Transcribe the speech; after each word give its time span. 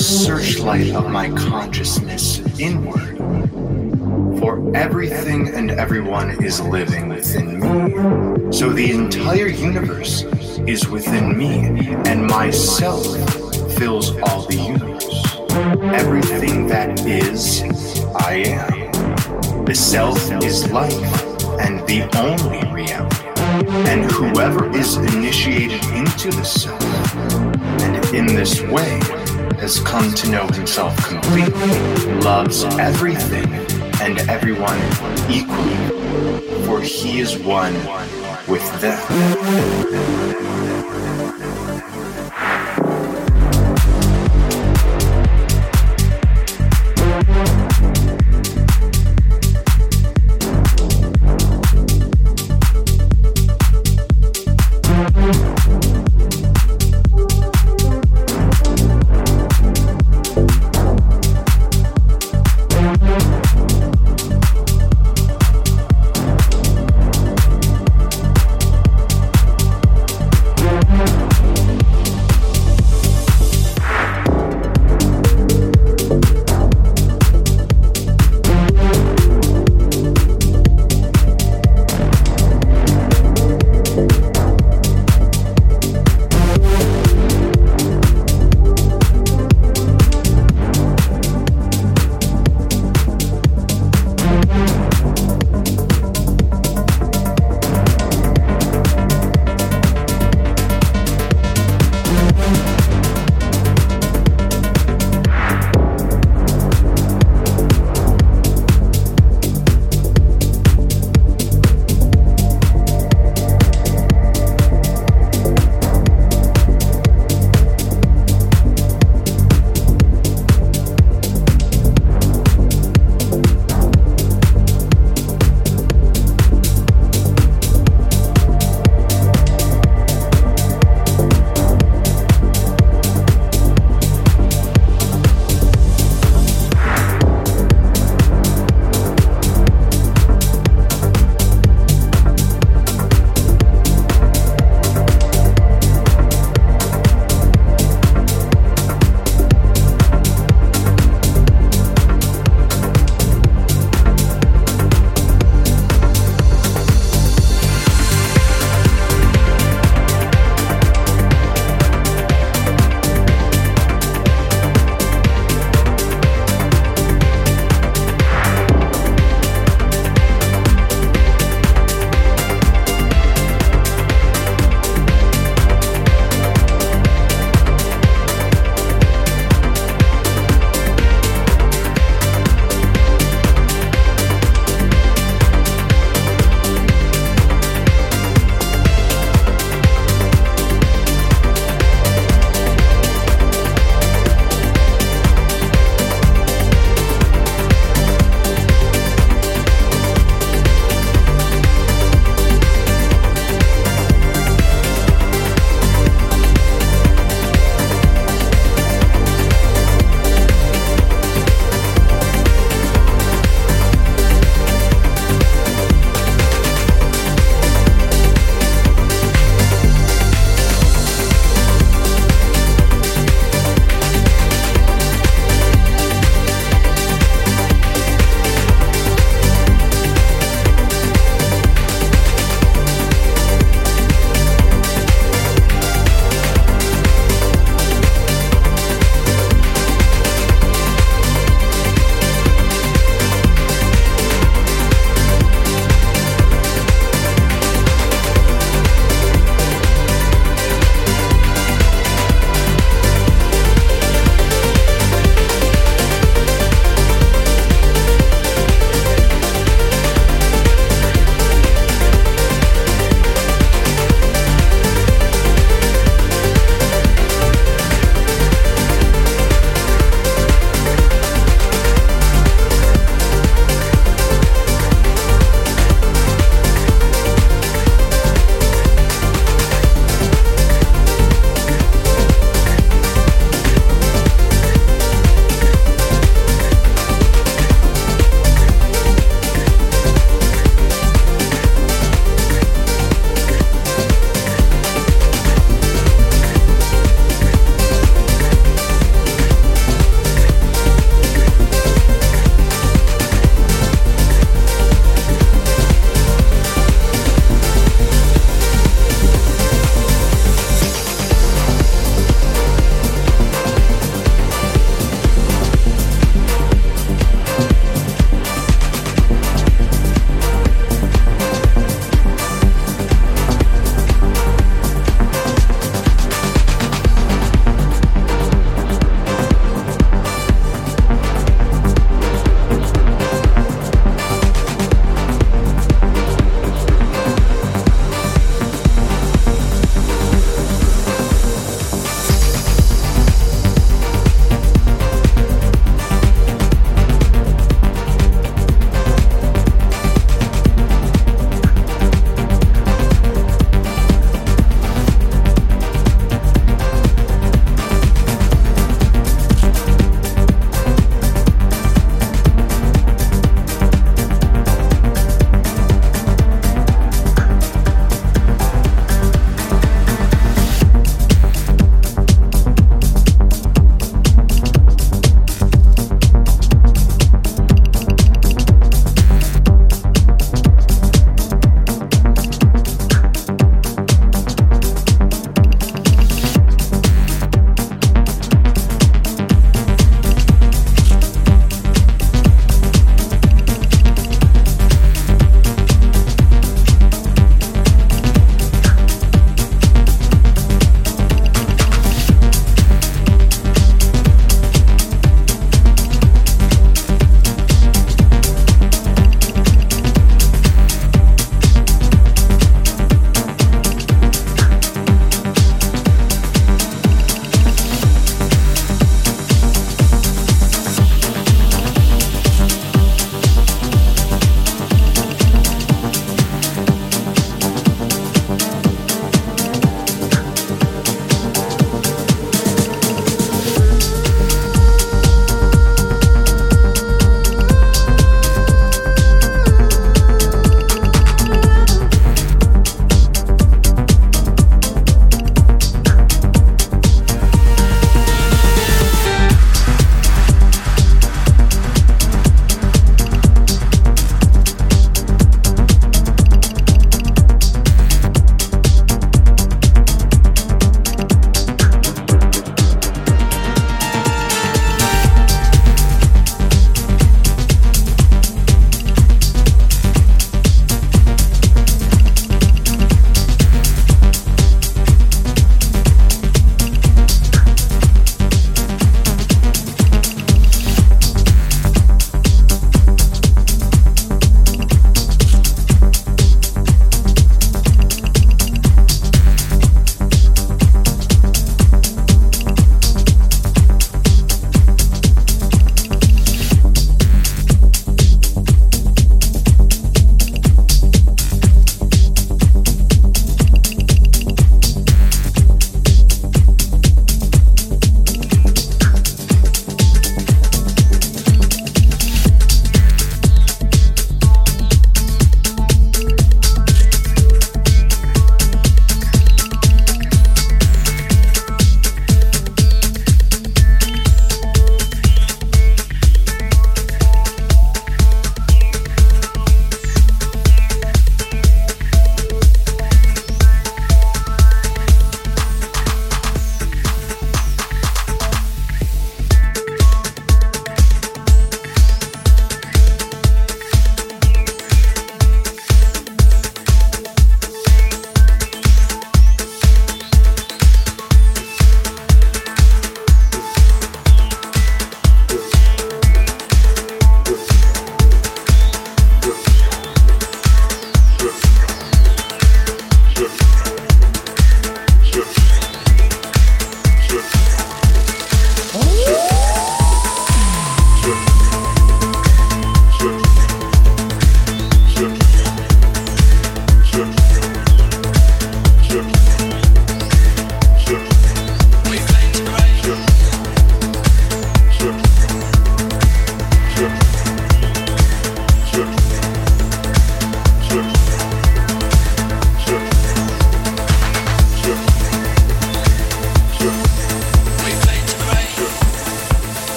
searchlight 0.00 0.94
of 0.94 1.10
my 1.10 1.28
consciousness 1.30 2.40
inward. 2.58 3.18
For 4.40 4.74
everything 4.74 5.48
and 5.48 5.70
everyone 5.70 6.42
is 6.42 6.60
living 6.60 7.08
within 7.08 7.60
me. 7.60 8.52
So 8.52 8.70
the 8.70 8.92
entire 8.92 9.48
universe 9.48 10.22
is 10.66 10.88
within 10.88 11.36
me, 11.36 11.94
and 12.06 12.26
myself 12.26 13.04
fills 13.76 14.16
all 14.22 14.46
the 14.46 14.56
universe. 14.56 15.24
Everything 15.94 16.66
that 16.68 17.00
is, 17.06 17.62
I 18.16 18.36
am. 18.46 19.64
The 19.66 19.74
self 19.74 20.18
is 20.42 20.70
life 20.72 20.92
and 21.60 21.86
the 21.86 22.08
only 22.16 22.72
reality. 22.72 23.26
And 23.90 24.10
whoever 24.10 24.74
is 24.74 24.96
initiated 24.96 25.84
into 25.90 26.30
the 26.30 26.44
self, 26.44 26.82
and 27.82 28.14
in 28.14 28.26
this 28.26 28.62
way 28.62 29.00
has 29.70 29.78
come 29.84 30.12
to 30.12 30.28
know 30.28 30.48
himself 30.48 30.96
completely, 31.06 31.70
loves 32.22 32.64
everything 32.64 33.46
and 34.00 34.18
everyone 34.28 34.76
equally, 35.30 35.76
for 36.64 36.80
he 36.80 37.20
is 37.20 37.38
one 37.38 37.74
with 38.48 38.80
them. 38.80 40.69